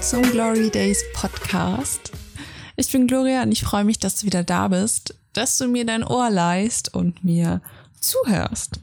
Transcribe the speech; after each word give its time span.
zum 0.00 0.22
Glory 0.22 0.70
Days 0.70 1.02
Podcast. 1.12 2.12
Ich 2.76 2.92
bin 2.92 3.08
Gloria 3.08 3.42
und 3.42 3.50
ich 3.50 3.62
freue 3.62 3.84
mich, 3.84 3.98
dass 3.98 4.20
du 4.20 4.26
wieder 4.26 4.44
da 4.44 4.68
bist, 4.68 5.18
dass 5.32 5.58
du 5.58 5.66
mir 5.66 5.84
dein 5.84 6.04
Ohr 6.04 6.30
leist 6.30 6.94
und 6.94 7.24
mir 7.24 7.60
zuhörst. 8.00 8.80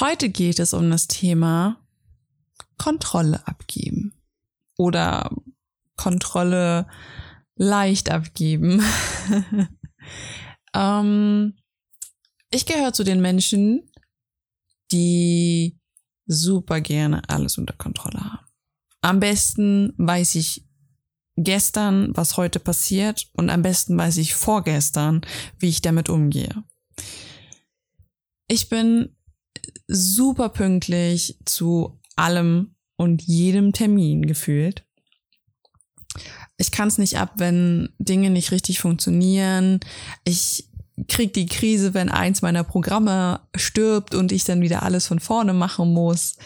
Heute 0.00 0.28
geht 0.28 0.58
es 0.58 0.74
um 0.74 0.90
das 0.90 1.06
Thema 1.06 1.78
Kontrolle 2.78 3.46
abgeben 3.46 4.12
oder 4.76 5.30
Kontrolle 5.96 6.88
leicht 7.54 8.10
abgeben. 8.10 8.82
ähm, 10.74 11.54
ich 12.50 12.66
gehöre 12.66 12.92
zu 12.92 13.04
den 13.04 13.20
Menschen, 13.20 13.88
die 14.90 15.78
super 16.26 16.80
gerne 16.80 17.22
alles 17.28 17.56
unter 17.56 17.74
Kontrolle 17.74 18.20
haben. 18.20 18.41
Am 19.02 19.20
besten 19.20 19.92
weiß 19.98 20.36
ich 20.36 20.64
gestern, 21.36 22.16
was 22.16 22.36
heute 22.36 22.60
passiert 22.60 23.28
und 23.34 23.50
am 23.50 23.62
besten 23.62 23.98
weiß 23.98 24.16
ich 24.18 24.34
vorgestern, 24.34 25.22
wie 25.58 25.68
ich 25.68 25.82
damit 25.82 26.08
umgehe. 26.08 26.62
Ich 28.48 28.68
bin 28.68 29.16
super 29.88 30.50
pünktlich 30.50 31.38
zu 31.44 32.00
allem 32.16 32.74
und 32.96 33.22
jedem 33.22 33.72
Termin 33.72 34.26
gefühlt. 34.26 34.84
Ich 36.56 36.70
kann 36.70 36.88
es 36.88 36.98
nicht 36.98 37.18
ab, 37.18 37.34
wenn 37.36 37.88
Dinge 37.98 38.30
nicht 38.30 38.52
richtig 38.52 38.78
funktionieren. 38.78 39.80
Ich 40.24 40.68
krieg 41.08 41.32
die 41.32 41.46
Krise, 41.46 41.94
wenn 41.94 42.08
eins 42.08 42.42
meiner 42.42 42.62
Programme 42.62 43.40
stirbt 43.56 44.14
und 44.14 44.30
ich 44.30 44.44
dann 44.44 44.60
wieder 44.60 44.82
alles 44.82 45.06
von 45.06 45.18
vorne 45.18 45.54
machen 45.54 45.92
muss. 45.92 46.36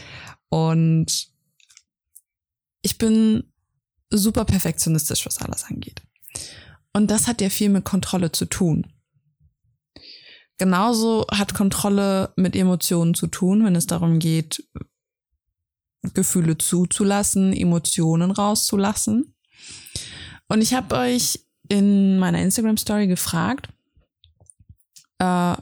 Und 0.48 1.35
ich 2.86 2.98
bin 2.98 3.42
super 4.10 4.44
perfektionistisch, 4.44 5.26
was 5.26 5.38
alles 5.38 5.64
angeht. 5.64 6.02
Und 6.92 7.10
das 7.10 7.26
hat 7.26 7.40
ja 7.40 7.50
viel 7.50 7.68
mit 7.68 7.84
Kontrolle 7.84 8.30
zu 8.30 8.44
tun. 8.46 8.86
Genauso 10.56 11.26
hat 11.32 11.52
Kontrolle 11.52 12.32
mit 12.36 12.54
Emotionen 12.54 13.14
zu 13.14 13.26
tun, 13.26 13.64
wenn 13.64 13.74
es 13.74 13.86
darum 13.86 14.20
geht, 14.20 14.62
Gefühle 16.14 16.56
zuzulassen, 16.58 17.52
Emotionen 17.52 18.30
rauszulassen. 18.30 19.34
Und 20.46 20.62
ich 20.62 20.72
habe 20.72 20.94
euch 20.94 21.40
in 21.68 22.20
meiner 22.20 22.40
Instagram 22.40 22.76
Story 22.76 23.08
gefragt, 23.08 23.68
äh, 25.18 25.56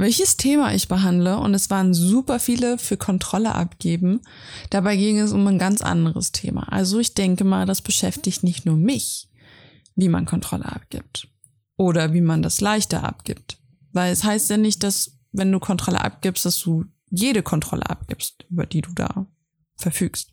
welches 0.00 0.36
Thema 0.36 0.74
ich 0.74 0.88
behandle 0.88 1.38
und 1.38 1.54
es 1.54 1.70
waren 1.70 1.94
super 1.94 2.40
viele 2.40 2.78
für 2.78 2.96
Kontrolle 2.96 3.54
abgeben. 3.54 4.20
Dabei 4.70 4.96
ging 4.96 5.18
es 5.18 5.32
um 5.32 5.46
ein 5.46 5.58
ganz 5.58 5.82
anderes 5.82 6.32
Thema. 6.32 6.72
Also 6.72 6.98
ich 6.98 7.14
denke 7.14 7.44
mal, 7.44 7.66
das 7.66 7.82
beschäftigt 7.82 8.42
nicht 8.42 8.66
nur 8.66 8.76
mich, 8.76 9.28
wie 9.94 10.08
man 10.08 10.26
Kontrolle 10.26 10.64
abgibt 10.64 11.28
oder 11.76 12.12
wie 12.12 12.20
man 12.20 12.42
das 12.42 12.60
leichter 12.60 13.04
abgibt. 13.04 13.58
Weil 13.92 14.12
es 14.12 14.24
heißt 14.24 14.50
ja 14.50 14.56
nicht, 14.56 14.82
dass 14.82 15.18
wenn 15.32 15.52
du 15.52 15.60
Kontrolle 15.60 16.00
abgibst, 16.00 16.44
dass 16.44 16.58
du 16.60 16.84
jede 17.10 17.42
Kontrolle 17.42 17.88
abgibst, 17.88 18.46
über 18.50 18.66
die 18.66 18.80
du 18.80 18.92
da 18.92 19.26
verfügst. 19.76 20.32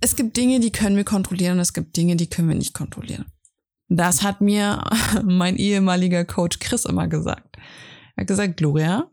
Es 0.00 0.16
gibt 0.16 0.36
Dinge, 0.36 0.60
die 0.60 0.72
können 0.72 0.96
wir 0.96 1.04
kontrollieren 1.04 1.54
und 1.54 1.60
es 1.60 1.72
gibt 1.72 1.96
Dinge, 1.96 2.16
die 2.16 2.28
können 2.28 2.48
wir 2.48 2.56
nicht 2.56 2.74
kontrollieren. 2.74 3.26
Das 3.88 4.22
hat 4.22 4.40
mir 4.40 4.84
mein 5.24 5.56
ehemaliger 5.56 6.24
Coach 6.24 6.58
Chris 6.58 6.84
immer 6.84 7.08
gesagt. 7.08 7.56
Er 8.16 8.22
hat 8.22 8.28
gesagt, 8.28 8.56
Gloria, 8.56 9.10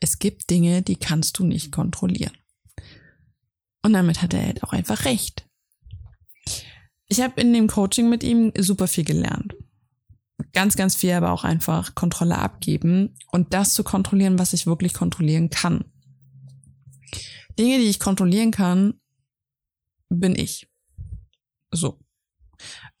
es 0.00 0.18
gibt 0.18 0.50
Dinge, 0.50 0.82
die 0.82 0.96
kannst 0.96 1.38
du 1.38 1.44
nicht 1.44 1.72
kontrollieren. 1.72 2.36
Und 3.82 3.92
damit 3.92 4.22
hat 4.22 4.34
er 4.34 4.44
halt 4.44 4.62
auch 4.62 4.72
einfach 4.72 5.04
recht. 5.04 5.48
Ich 7.08 7.20
habe 7.20 7.40
in 7.40 7.52
dem 7.52 7.68
Coaching 7.68 8.08
mit 8.08 8.22
ihm 8.22 8.52
super 8.58 8.86
viel 8.86 9.04
gelernt. 9.04 9.54
Ganz, 10.52 10.76
ganz 10.76 10.94
viel, 10.94 11.12
aber 11.12 11.32
auch 11.32 11.44
einfach 11.44 11.94
Kontrolle 11.94 12.38
abgeben 12.38 13.16
und 13.30 13.54
das 13.54 13.74
zu 13.74 13.84
kontrollieren, 13.84 14.38
was 14.38 14.52
ich 14.52 14.66
wirklich 14.66 14.94
kontrollieren 14.94 15.50
kann. 15.50 15.84
Dinge, 17.58 17.78
die 17.78 17.88
ich 17.88 18.00
kontrollieren 18.00 18.50
kann, 18.50 19.00
bin 20.08 20.34
ich. 20.34 20.68
So. 21.70 22.00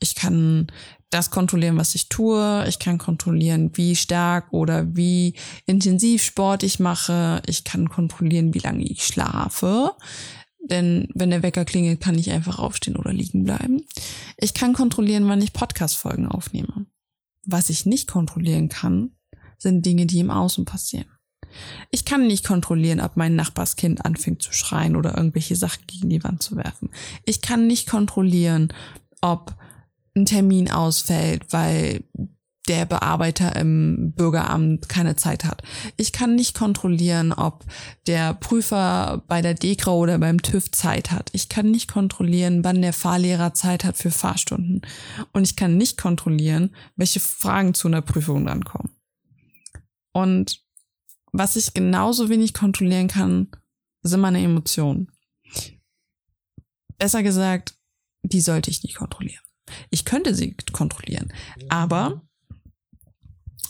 Ich 0.00 0.14
kann 0.14 0.70
das 1.14 1.30
kontrollieren, 1.30 1.76
was 1.76 1.94
ich 1.94 2.08
tue. 2.08 2.66
Ich 2.68 2.80
kann 2.80 2.98
kontrollieren, 2.98 3.70
wie 3.74 3.94
stark 3.94 4.52
oder 4.52 4.96
wie 4.96 5.34
intensiv 5.64 6.24
Sport 6.24 6.64
ich 6.64 6.80
mache. 6.80 7.40
Ich 7.46 7.62
kann 7.62 7.88
kontrollieren, 7.88 8.52
wie 8.52 8.58
lange 8.58 8.82
ich 8.82 9.06
schlafe. 9.06 9.92
Denn 10.60 11.08
wenn 11.14 11.30
der 11.30 11.44
Wecker 11.44 11.64
klingelt, 11.64 12.00
kann 12.00 12.18
ich 12.18 12.32
einfach 12.32 12.58
aufstehen 12.58 12.96
oder 12.96 13.12
liegen 13.12 13.44
bleiben. 13.44 13.84
Ich 14.38 14.54
kann 14.54 14.72
kontrollieren, 14.72 15.28
wann 15.28 15.40
ich 15.40 15.52
Podcast-Folgen 15.52 16.26
aufnehme. 16.26 16.86
Was 17.46 17.70
ich 17.70 17.86
nicht 17.86 18.08
kontrollieren 18.08 18.68
kann, 18.68 19.12
sind 19.56 19.86
Dinge, 19.86 20.06
die 20.06 20.18
im 20.18 20.30
Außen 20.30 20.64
passieren. 20.64 21.06
Ich 21.92 22.04
kann 22.04 22.26
nicht 22.26 22.44
kontrollieren, 22.44 23.00
ob 23.00 23.16
mein 23.16 23.36
Nachbarskind 23.36 24.04
anfängt 24.04 24.42
zu 24.42 24.52
schreien 24.52 24.96
oder 24.96 25.16
irgendwelche 25.16 25.54
Sachen 25.54 25.86
gegen 25.86 26.08
die 26.08 26.24
Wand 26.24 26.42
zu 26.42 26.56
werfen. 26.56 26.90
Ich 27.24 27.40
kann 27.40 27.68
nicht 27.68 27.88
kontrollieren, 27.88 28.72
ob 29.20 29.54
ein 30.14 30.26
Termin 30.26 30.70
ausfällt, 30.70 31.52
weil 31.52 32.04
der 32.68 32.86
Bearbeiter 32.86 33.56
im 33.56 34.12
Bürgeramt 34.12 34.88
keine 34.88 35.16
Zeit 35.16 35.44
hat. 35.44 35.62
Ich 35.96 36.12
kann 36.12 36.34
nicht 36.34 36.54
kontrollieren, 36.56 37.32
ob 37.32 37.64
der 38.06 38.32
Prüfer 38.32 39.22
bei 39.28 39.42
der 39.42 39.54
DEKRA 39.54 39.92
oder 39.92 40.18
beim 40.18 40.40
TÜV 40.40 40.70
Zeit 40.70 41.10
hat. 41.10 41.28
Ich 41.34 41.50
kann 41.50 41.70
nicht 41.70 41.92
kontrollieren, 41.92 42.64
wann 42.64 42.80
der 42.80 42.94
Fahrlehrer 42.94 43.52
Zeit 43.52 43.84
hat 43.84 43.98
für 43.98 44.10
Fahrstunden. 44.10 44.80
Und 45.32 45.44
ich 45.44 45.56
kann 45.56 45.76
nicht 45.76 45.98
kontrollieren, 45.98 46.74
welche 46.96 47.20
Fragen 47.20 47.74
zu 47.74 47.88
einer 47.88 48.02
Prüfung 48.02 48.46
dann 48.46 48.64
kommen. 48.64 48.90
Und 50.12 50.62
was 51.32 51.56
ich 51.56 51.74
genauso 51.74 52.30
wenig 52.30 52.54
kontrollieren 52.54 53.08
kann, 53.08 53.48
sind 54.02 54.20
meine 54.20 54.40
Emotionen. 54.40 55.10
Besser 56.96 57.22
gesagt, 57.22 57.74
die 58.22 58.40
sollte 58.40 58.70
ich 58.70 58.82
nicht 58.84 58.96
kontrollieren. 58.96 59.43
Ich 59.90 60.04
könnte 60.04 60.34
sie 60.34 60.56
kontrollieren, 60.72 61.32
aber 61.68 62.22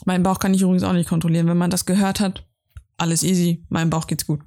mein 0.04 0.22
Bauch 0.22 0.38
kann 0.38 0.54
ich 0.54 0.62
übrigens 0.62 0.82
auch 0.82 0.92
nicht 0.92 1.08
kontrollieren. 1.08 1.46
Wenn 1.46 1.56
man 1.56 1.70
das 1.70 1.86
gehört 1.86 2.20
hat, 2.20 2.46
alles 2.96 3.22
easy, 3.22 3.64
meinem 3.68 3.90
Bauch 3.90 4.06
geht's 4.06 4.26
gut. 4.26 4.40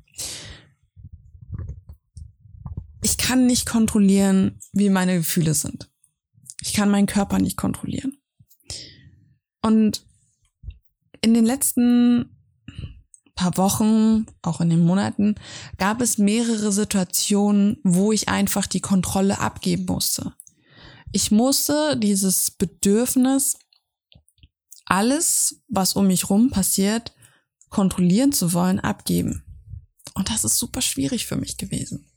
Ich 3.01 3.17
kann 3.17 3.45
nicht 3.45 3.65
kontrollieren, 3.65 4.59
wie 4.73 4.89
meine 4.89 5.17
Gefühle 5.17 5.53
sind. 5.53 5.89
Ich 6.61 6.73
kann 6.73 6.89
meinen 6.89 7.07
Körper 7.07 7.39
nicht 7.39 7.57
kontrollieren. 7.57 8.17
Und 9.61 10.05
in 11.21 11.33
den 11.33 11.45
letzten 11.45 12.37
paar 13.35 13.55
Wochen, 13.57 14.25
auch 14.41 14.61
in 14.61 14.69
den 14.69 14.83
Monaten, 14.83 15.35
gab 15.77 16.01
es 16.01 16.17
mehrere 16.17 16.71
Situationen, 16.71 17.77
wo 17.83 18.11
ich 18.11 18.29
einfach 18.29 18.67
die 18.67 18.81
Kontrolle 18.81 19.39
abgeben 19.39 19.85
musste. 19.85 20.33
Ich 21.11 21.31
musste 21.31 21.97
dieses 21.97 22.51
Bedürfnis, 22.51 23.57
alles, 24.85 25.61
was 25.67 25.95
um 25.95 26.07
mich 26.07 26.29
rum 26.29 26.49
passiert, 26.49 27.13
kontrollieren 27.69 28.31
zu 28.31 28.53
wollen, 28.53 28.79
abgeben. 28.79 29.43
Und 30.13 30.29
das 30.29 30.43
ist 30.43 30.57
super 30.57 30.81
schwierig 30.81 31.25
für 31.25 31.35
mich 31.35 31.57
gewesen. 31.57 32.09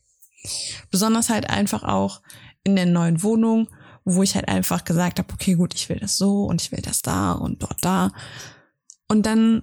Besonders 0.90 1.28
halt 1.28 1.50
einfach 1.50 1.82
auch 1.82 2.22
in 2.64 2.76
der 2.76 2.86
neuen 2.86 3.22
Wohnung, 3.22 3.68
wo 4.04 4.22
ich 4.22 4.34
halt 4.34 4.48
einfach 4.48 4.84
gesagt 4.84 5.18
habe, 5.18 5.32
okay, 5.32 5.54
gut, 5.54 5.74
ich 5.74 5.88
will 5.88 5.98
das 5.98 6.16
so 6.16 6.44
und 6.44 6.62
ich 6.62 6.72
will 6.72 6.82
das 6.82 7.02
da 7.02 7.32
und 7.32 7.62
dort 7.62 7.78
da. 7.82 8.12
Und 9.08 9.26
dann 9.26 9.62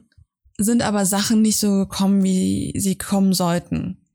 sind 0.57 0.81
aber 0.81 1.05
Sachen 1.05 1.41
nicht 1.41 1.57
so 1.57 1.71
gekommen, 1.71 2.23
wie 2.23 2.73
sie 2.77 2.97
kommen 2.97 3.33
sollten 3.33 4.06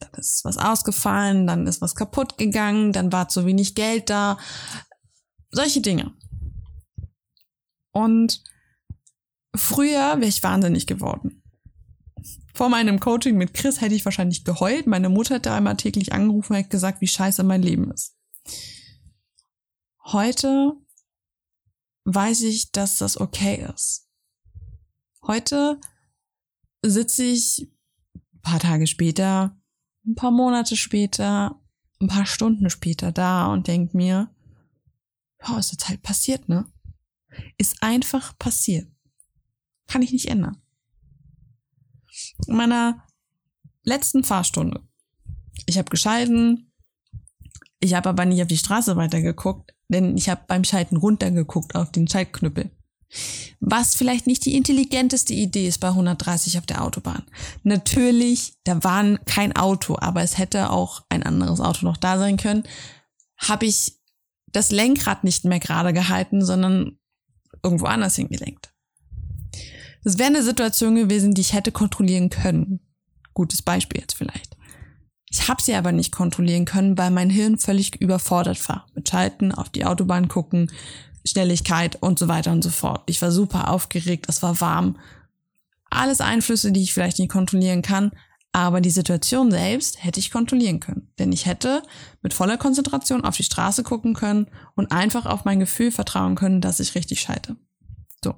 dann 0.00 0.12
ist 0.14 0.44
was 0.44 0.58
ausgefallen, 0.58 1.46
dann 1.46 1.66
ist 1.66 1.80
was 1.80 1.94
kaputt 1.94 2.38
gegangen, 2.38 2.92
dann 2.92 3.12
war 3.12 3.28
zu 3.28 3.46
wenig 3.46 3.74
Geld 3.74 4.10
da. 4.10 4.38
Solche 5.50 5.80
Dinge. 5.80 6.12
Und 7.92 8.42
früher 9.54 10.16
wäre 10.16 10.26
ich 10.26 10.42
wahnsinnig 10.42 10.86
geworden. 10.86 11.42
Vor 12.54 12.68
meinem 12.68 13.00
Coaching 13.00 13.36
mit 13.36 13.52
Chris 13.54 13.80
hätte 13.80 13.94
ich 13.94 14.04
wahrscheinlich 14.04 14.44
geheult. 14.44 14.86
Meine 14.86 15.08
Mutter 15.08 15.36
hat 15.36 15.46
da 15.46 15.56
einmal 15.56 15.76
täglich 15.76 16.12
angerufen 16.12 16.52
und 16.52 16.58
hat 16.60 16.70
gesagt, 16.70 17.00
wie 17.00 17.08
scheiße 17.08 17.42
mein 17.42 17.62
Leben 17.62 17.90
ist. 17.90 18.16
Heute 20.04 20.72
weiß 22.04 22.42
ich, 22.42 22.70
dass 22.70 22.98
das 22.98 23.20
okay 23.20 23.66
ist. 23.74 24.08
Heute 25.26 25.80
sitze 26.82 27.24
ich 27.24 27.70
ein 28.14 28.40
paar 28.42 28.60
Tage 28.60 28.86
später 28.86 29.58
ein 30.06 30.14
paar 30.14 30.30
Monate 30.30 30.76
später, 30.76 31.60
ein 32.00 32.08
paar 32.08 32.26
Stunden 32.26 32.70
später 32.70 33.12
da 33.12 33.46
und 33.46 33.66
denk 33.66 33.94
mir, 33.94 34.30
oh, 35.48 35.56
ist 35.56 35.72
jetzt 35.72 35.88
halt 35.88 36.02
passiert, 36.02 36.48
ne? 36.48 36.66
Ist 37.58 37.82
einfach 37.82 38.38
passiert. 38.38 38.88
Kann 39.86 40.02
ich 40.02 40.12
nicht 40.12 40.28
ändern. 40.28 40.60
In 42.46 42.56
meiner 42.56 43.04
letzten 43.82 44.24
Fahrstunde, 44.24 44.82
ich 45.66 45.78
habe 45.78 45.90
gescheiden, 45.90 46.70
Ich 47.84 47.92
habe 47.92 48.08
aber 48.08 48.24
nicht 48.24 48.40
auf 48.40 48.48
die 48.48 48.56
Straße 48.56 48.96
weitergeguckt, 48.96 49.74
denn 49.88 50.16
ich 50.16 50.30
habe 50.30 50.42
beim 50.48 50.64
Schalten 50.64 50.96
runtergeguckt 50.96 51.74
auf 51.74 51.92
den 51.92 52.08
Schaltknüppel. 52.08 52.70
Was 53.60 53.94
vielleicht 53.94 54.26
nicht 54.26 54.44
die 54.44 54.56
intelligenteste 54.56 55.32
Idee 55.32 55.68
ist 55.68 55.78
bei 55.78 55.88
130 55.88 56.58
auf 56.58 56.66
der 56.66 56.82
Autobahn. 56.82 57.22
Natürlich, 57.62 58.54
da 58.64 58.82
war 58.84 59.18
kein 59.24 59.56
Auto, 59.56 59.96
aber 59.98 60.22
es 60.22 60.38
hätte 60.38 60.70
auch 60.70 61.02
ein 61.08 61.22
anderes 61.22 61.60
Auto 61.60 61.86
noch 61.86 61.96
da 61.96 62.18
sein 62.18 62.36
können. 62.36 62.64
Habe 63.38 63.66
ich 63.66 63.94
das 64.52 64.70
Lenkrad 64.70 65.24
nicht 65.24 65.44
mehr 65.44 65.60
gerade 65.60 65.92
gehalten, 65.92 66.44
sondern 66.44 66.98
irgendwo 67.62 67.86
anders 67.86 68.16
hingelenkt. 68.16 68.72
Das 70.04 70.18
wäre 70.18 70.28
eine 70.28 70.42
Situation 70.42 70.94
gewesen, 70.94 71.32
die 71.32 71.40
ich 71.40 71.54
hätte 71.54 71.72
kontrollieren 71.72 72.28
können. 72.28 72.80
Gutes 73.32 73.62
Beispiel 73.62 74.00
jetzt 74.00 74.14
vielleicht. 74.14 74.56
Ich 75.30 75.48
habe 75.48 75.60
sie 75.60 75.74
aber 75.74 75.90
nicht 75.90 76.12
kontrollieren 76.12 76.66
können, 76.66 76.96
weil 76.96 77.10
mein 77.10 77.30
Hirn 77.30 77.58
völlig 77.58 78.00
überfordert 78.00 78.68
war. 78.68 78.86
Mit 78.94 79.08
Schalten, 79.08 79.50
auf 79.50 79.70
die 79.70 79.84
Autobahn 79.84 80.28
gucken, 80.28 80.70
Schnelligkeit 81.24 81.96
und 82.02 82.18
so 82.18 82.28
weiter 82.28 82.52
und 82.52 82.62
so 82.62 82.70
fort. 82.70 83.02
Ich 83.06 83.20
war 83.22 83.30
super 83.30 83.70
aufgeregt, 83.70 84.26
es 84.28 84.42
war 84.42 84.60
warm. 84.60 84.98
Alles 85.90 86.20
Einflüsse, 86.20 86.72
die 86.72 86.82
ich 86.82 86.92
vielleicht 86.92 87.18
nicht 87.18 87.30
kontrollieren 87.30 87.82
kann, 87.82 88.12
aber 88.52 88.80
die 88.80 88.90
Situation 88.90 89.50
selbst 89.50 90.02
hätte 90.04 90.20
ich 90.20 90.30
kontrollieren 90.30 90.80
können. 90.80 91.12
Denn 91.18 91.32
ich 91.32 91.46
hätte 91.46 91.82
mit 92.22 92.34
voller 92.34 92.56
Konzentration 92.56 93.24
auf 93.24 93.36
die 93.36 93.42
Straße 93.42 93.82
gucken 93.82 94.14
können 94.14 94.48
und 94.76 94.92
einfach 94.92 95.26
auf 95.26 95.44
mein 95.44 95.60
Gefühl 95.60 95.90
vertrauen 95.90 96.36
können, 96.36 96.60
dass 96.60 96.80
ich 96.80 96.94
richtig 96.94 97.20
schalte. 97.20 97.56
So. 98.22 98.36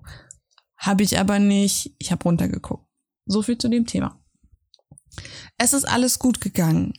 Habe 0.76 1.02
ich 1.02 1.18
aber 1.18 1.38
nicht. 1.38 1.94
Ich 1.98 2.12
habe 2.12 2.22
runtergeguckt. 2.24 2.86
So 3.26 3.42
viel 3.42 3.58
zu 3.58 3.68
dem 3.68 3.86
Thema. 3.86 4.18
Es 5.58 5.72
ist 5.72 5.84
alles 5.84 6.18
gut 6.18 6.40
gegangen. 6.40 6.94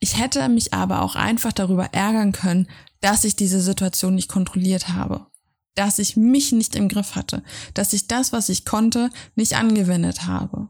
Ich 0.00 0.18
hätte 0.18 0.48
mich 0.48 0.72
aber 0.74 1.02
auch 1.02 1.16
einfach 1.16 1.52
darüber 1.52 1.86
ärgern 1.92 2.32
können, 2.32 2.68
dass 3.00 3.24
ich 3.24 3.36
diese 3.36 3.60
Situation 3.60 4.14
nicht 4.14 4.28
kontrolliert 4.28 4.88
habe, 4.88 5.26
dass 5.74 5.98
ich 5.98 6.16
mich 6.16 6.52
nicht 6.52 6.76
im 6.76 6.88
Griff 6.88 7.14
hatte, 7.14 7.42
dass 7.74 7.92
ich 7.92 8.08
das, 8.08 8.32
was 8.32 8.48
ich 8.48 8.64
konnte, 8.64 9.10
nicht 9.34 9.56
angewendet 9.56 10.26
habe. 10.26 10.68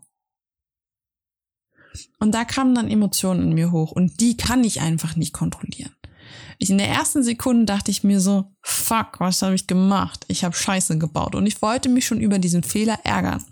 Und 2.19 2.33
da 2.35 2.45
kamen 2.45 2.75
dann 2.75 2.89
Emotionen 2.89 3.43
in 3.43 3.55
mir 3.55 3.73
hoch 3.73 3.93
und 3.93 4.21
die 4.21 4.37
kann 4.37 4.65
ich 4.65 4.81
einfach 4.81 5.17
nicht 5.17 5.33
kontrollieren. 5.33 5.95
Ich, 6.59 6.71
in 6.71 6.79
der 6.79 6.89
ersten 6.89 7.23
Sekunde 7.23 7.65
dachte 7.65 7.91
ich 7.91 8.03
mir 8.03 8.21
so, 8.21 8.53
fuck, 8.63 9.21
was 9.21 9.43
habe 9.43 9.55
ich 9.55 9.67
gemacht? 9.67 10.25
Ich 10.29 10.45
habe 10.45 10.57
Scheiße 10.57 10.99
gebaut 10.99 11.35
und 11.35 11.47
ich 11.47 11.63
wollte 11.63 11.89
mich 11.89 12.07
schon 12.07 12.21
über 12.21 12.39
diesen 12.39 12.65
Fehler 12.65 12.99
ärgern. 13.05 13.45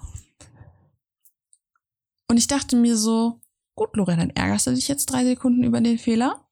Und 2.28 2.36
ich 2.36 2.48
dachte 2.48 2.74
mir 2.76 2.96
so, 2.96 3.40
gut, 3.76 3.94
Lorena, 3.94 4.26
dann 4.26 4.30
ärgerst 4.30 4.66
du 4.66 4.74
dich 4.74 4.88
jetzt 4.88 5.06
drei 5.06 5.24
Sekunden 5.24 5.62
über 5.62 5.80
den 5.80 5.98
Fehler 5.98 6.48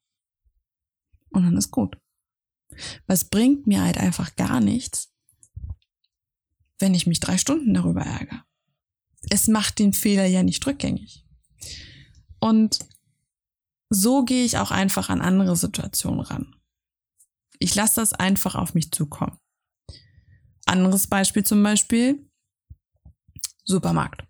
und 1.30 1.44
dann 1.44 1.56
ist 1.56 1.70
gut. 1.70 1.98
Was 3.06 3.24
bringt 3.24 3.66
mir 3.66 3.82
halt 3.82 3.98
einfach 3.98 4.36
gar 4.36 4.60
nichts, 4.60 5.12
wenn 6.78 6.94
ich 6.94 7.06
mich 7.06 7.20
drei 7.20 7.38
Stunden 7.38 7.74
darüber 7.74 8.02
ärgere. 8.02 8.44
Es 9.30 9.48
macht 9.48 9.78
den 9.78 9.92
Fehler 9.92 10.26
ja 10.26 10.42
nicht 10.42 10.66
rückgängig. 10.66 11.26
Und 12.40 12.80
so 13.88 14.24
gehe 14.24 14.44
ich 14.44 14.58
auch 14.58 14.70
einfach 14.70 15.08
an 15.08 15.22
andere 15.22 15.56
Situationen 15.56 16.20
ran. 16.20 16.56
Ich 17.58 17.74
lasse 17.74 18.00
das 18.00 18.12
einfach 18.12 18.54
auf 18.54 18.74
mich 18.74 18.90
zukommen. 18.90 19.38
Anderes 20.66 21.06
Beispiel 21.06 21.44
zum 21.44 21.62
Beispiel, 21.62 22.28
Supermarkt 23.64 24.26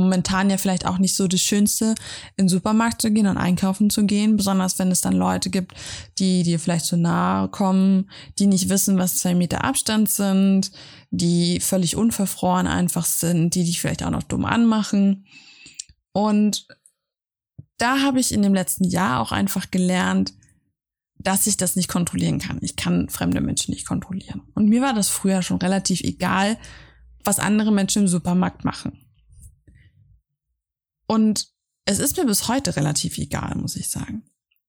momentan 0.00 0.50
ja 0.50 0.58
vielleicht 0.58 0.86
auch 0.86 0.98
nicht 0.98 1.14
so 1.14 1.28
das 1.28 1.40
Schönste, 1.40 1.94
in 2.36 2.44
den 2.44 2.48
Supermarkt 2.48 3.02
zu 3.02 3.10
gehen 3.10 3.26
und 3.26 3.36
einkaufen 3.36 3.90
zu 3.90 4.04
gehen, 4.06 4.36
besonders 4.36 4.78
wenn 4.78 4.90
es 4.90 5.00
dann 5.00 5.14
Leute 5.14 5.50
gibt, 5.50 5.74
die 6.18 6.42
dir 6.42 6.58
vielleicht 6.58 6.86
zu 6.86 6.96
nahe 6.96 7.48
kommen, 7.48 8.10
die 8.38 8.46
nicht 8.46 8.68
wissen, 8.68 8.98
was 8.98 9.18
zwei 9.18 9.34
Meter 9.34 9.64
Abstand 9.64 10.10
sind, 10.10 10.72
die 11.10 11.60
völlig 11.60 11.96
unverfroren 11.96 12.66
einfach 12.66 13.04
sind, 13.04 13.54
die 13.54 13.64
dich 13.64 13.80
vielleicht 13.80 14.02
auch 14.02 14.10
noch 14.10 14.22
dumm 14.22 14.44
anmachen. 14.44 15.26
Und 16.12 16.66
da 17.78 18.00
habe 18.02 18.20
ich 18.20 18.32
in 18.32 18.42
dem 18.42 18.54
letzten 18.54 18.84
Jahr 18.84 19.20
auch 19.20 19.32
einfach 19.32 19.70
gelernt, 19.70 20.34
dass 21.18 21.46
ich 21.46 21.56
das 21.56 21.76
nicht 21.76 21.88
kontrollieren 21.88 22.38
kann. 22.38 22.58
Ich 22.62 22.76
kann 22.76 23.08
fremde 23.08 23.40
Menschen 23.40 23.72
nicht 23.72 23.86
kontrollieren. 23.86 24.42
Und 24.54 24.68
mir 24.68 24.80
war 24.80 24.94
das 24.94 25.08
früher 25.08 25.42
schon 25.42 25.58
relativ 25.58 26.00
egal, 26.00 26.58
was 27.24 27.38
andere 27.38 27.72
Menschen 27.72 28.02
im 28.02 28.08
Supermarkt 28.08 28.64
machen. 28.64 28.98
Und 31.10 31.48
es 31.86 31.98
ist 31.98 32.16
mir 32.18 32.24
bis 32.24 32.46
heute 32.46 32.76
relativ 32.76 33.18
egal, 33.18 33.56
muss 33.56 33.74
ich 33.74 33.90
sagen. 33.90 34.22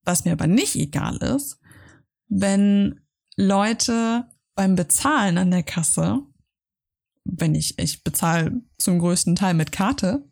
Was 0.03 0.25
mir 0.25 0.31
aber 0.31 0.47
nicht 0.47 0.75
egal 0.75 1.17
ist, 1.17 1.59
wenn 2.29 3.01
Leute 3.35 4.27
beim 4.55 4.75
Bezahlen 4.75 5.37
an 5.37 5.51
der 5.51 5.61
Kasse, 5.61 6.21
wenn 7.25 7.53
ich, 7.53 7.77
ich 7.77 8.03
bezahle 8.03 8.59
zum 8.79 8.97
größten 8.97 9.35
Teil 9.35 9.53
mit 9.53 9.71
Karte, 9.71 10.27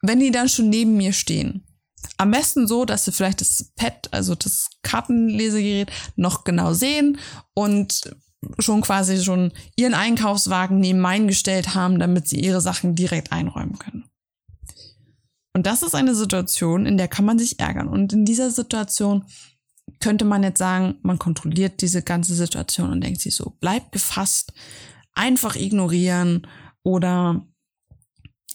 wenn 0.00 0.18
die 0.18 0.30
dann 0.30 0.48
schon 0.48 0.70
neben 0.70 0.96
mir 0.96 1.12
stehen. 1.12 1.66
Am 2.16 2.30
besten 2.30 2.66
so, 2.66 2.86
dass 2.86 3.04
sie 3.04 3.12
vielleicht 3.12 3.42
das 3.42 3.74
Pad, 3.76 4.08
also 4.12 4.34
das 4.34 4.70
Kartenlesegerät, 4.80 5.90
noch 6.16 6.44
genau 6.44 6.72
sehen 6.72 7.18
und 7.52 8.16
schon 8.60 8.80
quasi 8.80 9.22
schon 9.22 9.52
ihren 9.76 9.92
Einkaufswagen 9.92 10.80
neben 10.80 11.00
meinen 11.00 11.28
gestellt 11.28 11.74
haben, 11.74 11.98
damit 11.98 12.28
sie 12.28 12.40
ihre 12.40 12.62
Sachen 12.62 12.94
direkt 12.94 13.30
einräumen 13.30 13.78
können. 13.78 14.08
Und 15.58 15.66
das 15.66 15.82
ist 15.82 15.96
eine 15.96 16.14
Situation, 16.14 16.86
in 16.86 16.98
der 16.98 17.08
kann 17.08 17.24
man 17.24 17.36
sich 17.36 17.58
ärgern. 17.58 17.88
Und 17.88 18.12
in 18.12 18.24
dieser 18.24 18.52
Situation 18.52 19.24
könnte 19.98 20.24
man 20.24 20.44
jetzt 20.44 20.58
sagen, 20.58 20.98
man 21.02 21.18
kontrolliert 21.18 21.82
diese 21.82 22.00
ganze 22.00 22.36
Situation 22.36 22.92
und 22.92 23.02
denkt 23.02 23.20
sich 23.20 23.34
so, 23.34 23.56
bleib 23.58 23.90
gefasst, 23.90 24.52
einfach 25.14 25.56
ignorieren 25.56 26.46
oder 26.84 27.44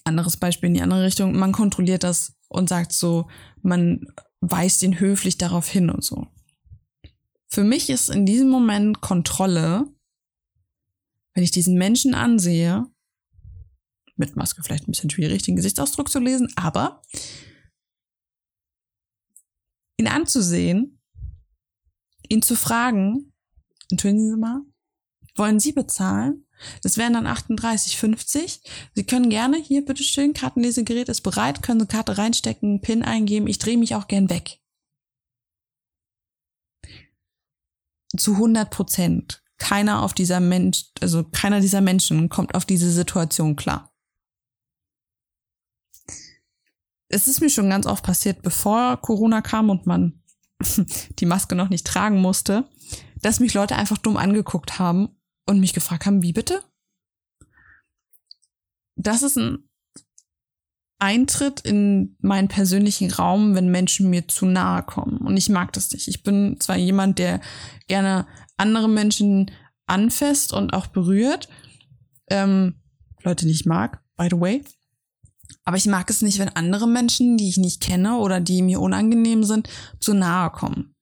anderes 0.05 0.37
Beispiel 0.37 0.67
in 0.67 0.75
die 0.75 0.81
andere 0.81 1.03
Richtung, 1.03 1.37
man 1.37 1.51
kontrolliert 1.51 2.05
das 2.05 2.37
und 2.47 2.69
sagt 2.69 2.93
so, 2.93 3.27
man 3.61 4.07
weist 4.39 4.81
ihn 4.81 5.01
höflich 5.01 5.37
darauf 5.37 5.67
hin 5.67 5.89
und 5.89 6.05
so. 6.05 6.27
Für 7.49 7.65
mich 7.65 7.89
ist 7.89 8.07
in 8.07 8.25
diesem 8.25 8.47
Moment 8.47 9.01
Kontrolle, 9.01 9.89
wenn 11.33 11.43
ich 11.43 11.51
diesen 11.51 11.77
Menschen 11.77 12.15
ansehe 12.15 12.85
mit 14.15 14.35
Maske 14.35 14.63
vielleicht 14.63 14.87
ein 14.87 14.91
bisschen 14.91 15.09
schwierig, 15.09 15.43
den 15.43 15.55
Gesichtsausdruck 15.55 16.09
zu 16.09 16.19
lesen, 16.19 16.51
aber 16.55 17.01
ihn 19.97 20.07
anzusehen, 20.07 21.01
ihn 22.29 22.41
zu 22.41 22.55
fragen, 22.55 23.33
entschuldigen 23.89 24.29
Sie 24.29 24.37
mal, 24.37 24.61
wollen 25.35 25.59
Sie 25.59 25.71
bezahlen? 25.71 26.45
Das 26.81 26.97
wären 26.97 27.13
dann 27.13 27.27
38,50. 27.27 28.59
Sie 28.93 29.03
können 29.03 29.29
gerne 29.29 29.57
hier, 29.57 29.83
bitteschön, 29.83 30.33
Kartenlesegerät 30.33 31.09
ist 31.09 31.21
bereit, 31.21 31.61
können 31.61 31.79
Sie 31.79 31.87
Karte 31.87 32.17
reinstecken, 32.17 32.81
PIN 32.81 33.03
eingeben, 33.03 33.47
ich 33.47 33.59
drehe 33.59 33.77
mich 33.77 33.95
auch 33.95 34.07
gern 34.07 34.29
weg. 34.29 34.59
Zu 38.15 38.33
100 38.33 38.69
Prozent. 38.69 39.43
Keiner 39.57 40.03
auf 40.03 40.13
dieser 40.13 40.39
Mensch, 40.39 40.91
also 41.01 41.23
keiner 41.23 41.61
dieser 41.61 41.81
Menschen 41.81 42.29
kommt 42.29 42.53
auf 42.53 42.65
diese 42.65 42.91
Situation 42.91 43.55
klar. 43.55 43.92
Es 47.13 47.27
ist 47.27 47.41
mir 47.41 47.49
schon 47.49 47.69
ganz 47.69 47.85
oft 47.85 48.03
passiert, 48.03 48.41
bevor 48.41 48.97
Corona 48.97 49.41
kam 49.41 49.69
und 49.69 49.85
man 49.85 50.21
die 51.19 51.25
Maske 51.25 51.55
noch 51.55 51.69
nicht 51.69 51.85
tragen 51.85 52.19
musste, 52.19 52.67
dass 53.21 53.39
mich 53.39 53.53
Leute 53.53 53.75
einfach 53.75 53.97
dumm 53.97 54.17
angeguckt 54.17 54.79
haben 54.79 55.09
und 55.47 55.59
mich 55.59 55.73
gefragt 55.73 56.05
haben, 56.05 56.21
wie 56.21 56.33
bitte? 56.33 56.61
Das 58.95 59.21
ist 59.21 59.37
ein 59.37 59.69
Eintritt 60.99 61.61
in 61.61 62.15
meinen 62.21 62.47
persönlichen 62.47 63.11
Raum, 63.11 63.55
wenn 63.55 63.69
Menschen 63.69 64.09
mir 64.09 64.27
zu 64.27 64.45
nahe 64.45 64.83
kommen. 64.83 65.17
Und 65.17 65.35
ich 65.35 65.49
mag 65.49 65.73
das 65.73 65.91
nicht. 65.91 66.07
Ich 66.07 66.23
bin 66.23 66.59
zwar 66.59 66.77
jemand, 66.77 67.19
der 67.19 67.41
gerne 67.87 68.25
andere 68.55 68.87
Menschen 68.87 69.51
anfasst 69.85 70.53
und 70.53 70.73
auch 70.73 70.87
berührt. 70.87 71.49
Ähm, 72.29 72.75
Leute, 73.23 73.47
ich 73.49 73.65
mag, 73.65 74.01
by 74.15 74.27
the 74.29 74.39
way. 74.39 74.63
Aber 75.63 75.77
ich 75.77 75.85
mag 75.85 76.09
es 76.09 76.21
nicht, 76.21 76.39
wenn 76.39 76.49
andere 76.49 76.87
Menschen, 76.87 77.37
die 77.37 77.49
ich 77.49 77.57
nicht 77.57 77.81
kenne 77.81 78.17
oder 78.17 78.39
die 78.39 78.61
mir 78.61 78.81
unangenehm 78.81 79.43
sind, 79.43 79.69
zu 79.99 80.13
nahe 80.13 80.49
kommen. 80.51 80.93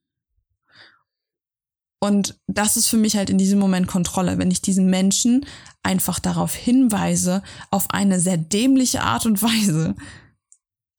Und 2.04 2.40
das 2.48 2.78
ist 2.78 2.88
für 2.88 2.98
mich 2.98 3.16
halt 3.16 3.30
in 3.30 3.38
diesem 3.38 3.60
Moment 3.60 3.88
Kontrolle, 3.88 4.40
wenn 4.40 4.50
ich 4.50 4.62
diesen 4.62 4.90
Menschen 4.90 5.46
einfach 5.84 6.20
darauf 6.20 6.56
hinweise, 6.56 7.44
auf 7.70 7.92
eine 7.92 8.20
sehr 8.20 8.38
dämliche 8.38 9.04
Art 9.04 9.26
und 9.28 9.42
Weise, 9.44 9.96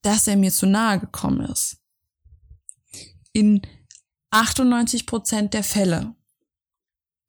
dass 0.01 0.27
er 0.27 0.37
mir 0.37 0.51
zu 0.51 0.65
nahe 0.65 0.99
gekommen 0.99 1.41
ist. 1.41 1.77
In 3.33 3.61
98 4.31 5.05
Prozent 5.05 5.53
der 5.53 5.63
Fälle 5.63 6.15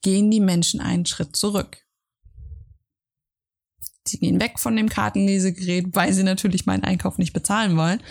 gehen 0.02 0.31
die 0.31 0.40
Menschen 0.40 0.81
einen 0.81 1.07
Schritt 1.07 1.35
zurück. 1.35 1.83
Sie 4.06 4.18
gehen 4.18 4.40
weg 4.40 4.58
von 4.58 4.76
dem 4.76 4.88
Kartenlesegerät, 4.88 5.94
weil 5.94 6.12
sie 6.12 6.23
natürlich 6.23 6.66
meinen 6.66 6.84
Einkauf 6.84 7.18
nicht 7.18 7.32
bezahlen 7.32 7.76
wollen. 7.76 8.02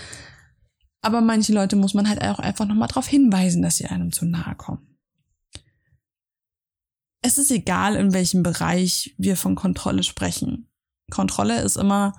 Aber 1.02 1.22
manche 1.22 1.54
Leute 1.54 1.76
muss 1.76 1.94
man 1.94 2.08
halt 2.08 2.22
auch 2.22 2.40
einfach 2.40 2.66
nochmal 2.66 2.88
darauf 2.88 3.08
hinweisen, 3.08 3.62
dass 3.62 3.78
sie 3.78 3.86
einem 3.86 4.12
zu 4.12 4.26
nahe 4.26 4.56
kommen. 4.56 4.98
Es 7.22 7.38
ist 7.38 7.52
egal, 7.52 7.96
in 7.96 8.14
welchem 8.14 8.44
Bereich 8.44 9.14
wir 9.18 9.38
von 9.38 9.56
Kontrolle 9.56 10.04
sprechen. 10.04 10.70
Kontrolle 11.12 11.62
ist 11.62 11.78
immer 11.78 12.14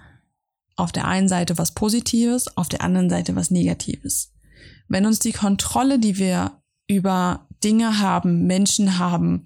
auf 0.76 0.92
der 0.92 1.06
einen 1.06 1.28
Seite 1.28 1.58
was 1.58 1.74
Positives, 1.74 2.56
auf 2.56 2.68
der 2.68 2.82
anderen 2.82 3.10
Seite 3.10 3.36
was 3.36 3.50
Negatives. 3.50 4.32
Wenn 4.88 5.06
uns 5.06 5.18
die 5.18 5.32
Kontrolle, 5.32 5.98
die 5.98 6.18
wir 6.18 6.62
über 6.86 7.48
Dinge 7.62 8.00
haben, 8.00 8.46
Menschen 8.46 8.98
haben, 8.98 9.44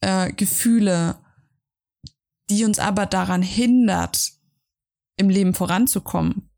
äh, 0.00 0.32
Gefühle, 0.32 1.16
die 2.50 2.64
uns 2.64 2.78
aber 2.78 3.06
daran 3.06 3.42
hindert, 3.42 4.32
im 5.16 5.30
Leben 5.30 5.54
voranzukommen, 5.54 6.50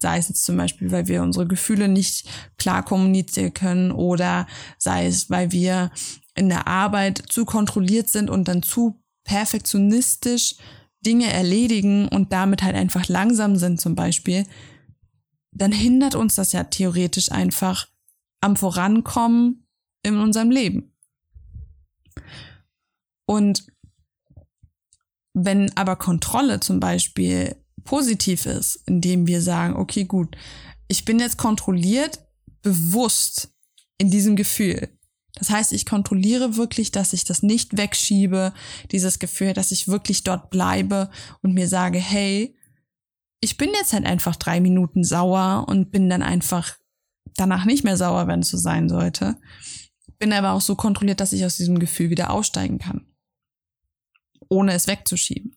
sei 0.00 0.18
es 0.18 0.28
jetzt 0.28 0.44
zum 0.44 0.56
Beispiel, 0.56 0.92
weil 0.92 1.08
wir 1.08 1.22
unsere 1.22 1.46
Gefühle 1.46 1.88
nicht 1.88 2.28
klar 2.58 2.84
kommunizieren 2.84 3.54
können 3.54 3.90
oder 3.90 4.46
sei 4.78 5.06
es, 5.06 5.30
weil 5.30 5.50
wir 5.50 5.90
in 6.36 6.48
der 6.48 6.66
Arbeit 6.66 7.22
zu 7.28 7.44
kontrolliert 7.44 8.08
sind 8.08 8.30
und 8.30 8.48
dann 8.48 8.62
zu 8.62 9.02
perfektionistisch 9.24 10.56
Dinge 11.04 11.32
erledigen 11.32 12.08
und 12.08 12.32
damit 12.32 12.62
halt 12.62 12.76
einfach 12.76 13.08
langsam 13.08 13.56
sind 13.56 13.80
zum 13.80 13.94
Beispiel, 13.94 14.46
dann 15.52 15.72
hindert 15.72 16.14
uns 16.14 16.34
das 16.34 16.52
ja 16.52 16.64
theoretisch 16.64 17.30
einfach 17.30 17.88
am 18.40 18.56
Vorankommen 18.56 19.66
in 20.02 20.18
unserem 20.18 20.50
Leben. 20.50 20.92
Und 23.26 23.66
wenn 25.34 25.76
aber 25.76 25.96
Kontrolle 25.96 26.60
zum 26.60 26.80
Beispiel 26.80 27.56
positiv 27.84 28.46
ist, 28.46 28.82
indem 28.86 29.26
wir 29.26 29.42
sagen, 29.42 29.76
okay, 29.76 30.04
gut, 30.04 30.36
ich 30.88 31.04
bin 31.04 31.18
jetzt 31.18 31.36
kontrolliert, 31.36 32.20
bewusst 32.62 33.52
in 33.98 34.10
diesem 34.10 34.36
Gefühl. 34.36 34.88
Das 35.34 35.50
heißt, 35.50 35.72
ich 35.72 35.84
kontrolliere 35.84 36.56
wirklich, 36.56 36.92
dass 36.92 37.12
ich 37.12 37.24
das 37.24 37.42
nicht 37.42 37.76
wegschiebe, 37.76 38.54
dieses 38.92 39.18
Gefühl, 39.18 39.52
dass 39.52 39.72
ich 39.72 39.88
wirklich 39.88 40.22
dort 40.22 40.50
bleibe 40.50 41.10
und 41.42 41.54
mir 41.54 41.68
sage, 41.68 41.98
hey, 41.98 42.56
ich 43.40 43.56
bin 43.56 43.70
jetzt 43.74 43.92
halt 43.92 44.06
einfach 44.06 44.36
drei 44.36 44.60
Minuten 44.60 45.02
sauer 45.02 45.66
und 45.68 45.90
bin 45.90 46.08
dann 46.08 46.22
einfach 46.22 46.76
danach 47.36 47.64
nicht 47.64 47.82
mehr 47.82 47.96
sauer, 47.96 48.28
wenn 48.28 48.40
es 48.40 48.48
so 48.48 48.56
sein 48.56 48.88
sollte. 48.88 49.36
Bin 50.18 50.32
aber 50.32 50.52
auch 50.52 50.60
so 50.60 50.76
kontrolliert, 50.76 51.20
dass 51.20 51.32
ich 51.32 51.44
aus 51.44 51.56
diesem 51.56 51.80
Gefühl 51.80 52.10
wieder 52.10 52.30
aussteigen 52.30 52.78
kann. 52.78 53.04
Ohne 54.48 54.72
es 54.72 54.86
wegzuschieben. 54.86 55.56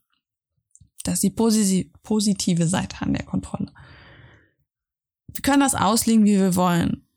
Das 1.04 1.24
ist 1.24 1.72
die 1.72 1.92
positive 2.04 2.68
Seite 2.68 3.02
an 3.02 3.14
der 3.14 3.24
Kontrolle. 3.24 3.72
Wir 5.28 5.42
können 5.42 5.62
das 5.62 5.76
auslegen, 5.76 6.26
wie 6.26 6.38
wir 6.38 6.56
wollen. 6.56 7.08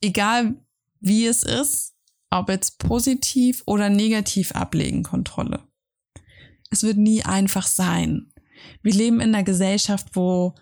Egal 0.00 0.56
wie 1.00 1.26
es 1.26 1.42
ist, 1.42 1.94
ob 2.30 2.48
jetzt 2.48 2.78
positiv 2.78 3.62
oder 3.66 3.88
negativ 3.88 4.52
ablegen 4.52 5.02
Kontrolle. 5.02 5.62
Es 6.70 6.82
wird 6.82 6.98
nie 6.98 7.22
einfach 7.22 7.66
sein. 7.66 8.32
Wir 8.82 8.92
leben 8.92 9.20
in 9.20 9.34
einer 9.34 9.44
Gesellschaft, 9.44 10.08
wo 10.14 10.54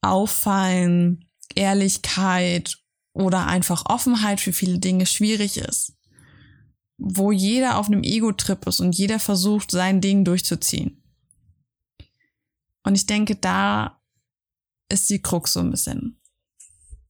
Auffallen, 0.00 1.28
Ehrlichkeit 1.54 2.76
oder 3.12 3.46
einfach 3.46 3.86
Offenheit 3.86 4.40
für 4.40 4.52
viele 4.52 4.78
Dinge 4.78 5.06
schwierig 5.06 5.56
ist. 5.56 5.97
Wo 6.98 7.32
jeder 7.32 7.78
auf 7.78 7.86
einem 7.86 8.02
Ego-Trip 8.02 8.66
ist 8.66 8.80
und 8.80 8.96
jeder 8.96 9.18
versucht, 9.18 9.70
sein 9.70 10.00
Ding 10.00 10.24
durchzuziehen. 10.24 11.02
Und 12.82 12.94
ich 12.94 13.06
denke, 13.06 13.36
da 13.36 14.00
ist 14.88 15.08
die 15.10 15.22
Krux 15.22 15.52
so 15.52 15.60
ein 15.60 15.70
bisschen. 15.70 16.20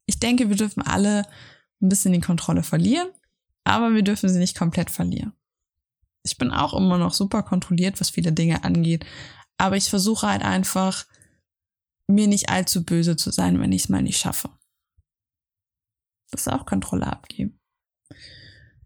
Ich 0.07 0.19
denke, 0.19 0.49
wir 0.49 0.57
dürfen 0.57 0.83
alle 0.83 1.27
ein 1.81 1.89
bisschen 1.89 2.13
die 2.13 2.21
Kontrolle 2.21 2.63
verlieren, 2.63 3.09
aber 3.65 3.95
wir 3.95 4.03
dürfen 4.03 4.29
sie 4.29 4.39
nicht 4.39 4.57
komplett 4.57 4.91
verlieren. 4.91 5.33
Ich 6.25 6.37
bin 6.37 6.51
auch 6.51 6.75
immer 6.75 6.99
noch 6.99 7.15
super 7.15 7.43
kontrolliert, 7.43 8.01
was 8.01 8.11
viele 8.11 8.33
Dinge 8.33 8.65
angeht, 8.65 9.07
aber 9.57 9.77
ich 9.77 9.89
versuche 9.89 10.27
halt 10.27 10.43
einfach, 10.43 11.07
mir 12.07 12.27
nicht 12.27 12.49
allzu 12.49 12.85
böse 12.85 13.17
zu 13.17 13.31
sein, 13.31 13.61
wenn 13.61 13.73
ich 13.73 13.83
es 13.83 13.89
mal 13.89 14.03
nicht 14.03 14.19
schaffe. 14.19 14.51
Das 16.31 16.43
ist 16.43 16.49
auch 16.49 16.67
Kontrolle 16.67 17.07
abgeben. 17.07 17.61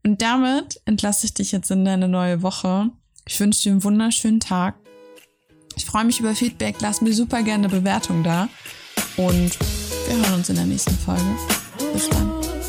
Und 0.05 0.21
damit 0.21 0.81
entlasse 0.85 1.27
ich 1.27 1.35
dich 1.35 1.53
jetzt 1.53 1.71
in 1.71 1.85
deine 1.85 2.09
neue 2.09 2.43
Woche. 2.43 2.91
Ich 3.27 3.39
wünsche 3.39 3.63
dir 3.63 3.73
einen 3.73 3.85
wunderschönen 3.85 4.41
Tag. 4.41 4.75
Ich 5.77 5.87
freue 5.87 6.05
mich 6.05 6.21
über 6.21 6.35
Feedback. 6.35 6.77
Lass 6.81 7.01
mir 7.01 7.13
super 7.13 7.43
gerne 7.43 7.69
eine 7.69 7.81
Bewertung 7.81 8.23
da. 8.23 8.49
Und 9.17 9.59
wir 10.09 10.17
hören 10.17 10.35
uns 10.35 10.49
in 10.49 10.57
der 10.57 10.67
nächsten 10.67 10.95
Folge. 10.99 11.37
Bis 11.93 12.09
dann. 12.09 12.62